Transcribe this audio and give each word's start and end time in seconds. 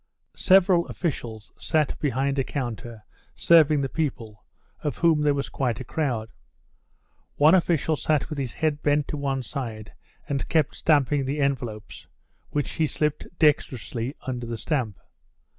Several 0.35 0.87
officials 0.87 1.51
sat 1.59 1.99
behind 1.99 2.39
a 2.39 2.43
counter 2.43 3.03
serving 3.35 3.81
the 3.81 3.87
people, 3.87 4.43
of 4.81 4.97
whom 4.97 5.21
there 5.21 5.35
was 5.35 5.47
quite 5.47 5.79
a 5.79 5.83
crowd. 5.83 6.29
One 7.35 7.53
official 7.53 7.95
sat 7.95 8.27
with 8.27 8.39
his 8.39 8.55
head 8.55 8.81
bent 8.81 9.07
to 9.09 9.15
one 9.17 9.43
side 9.43 9.93
and 10.27 10.49
kept 10.49 10.75
stamping 10.75 11.25
the 11.25 11.39
envelopes, 11.39 12.07
which 12.49 12.71
he 12.71 12.87
slipped 12.87 13.27
dexterously 13.37 14.15
under 14.25 14.47
the 14.47 14.57
stamp. 14.57 14.97